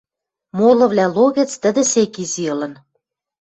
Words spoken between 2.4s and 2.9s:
ылын.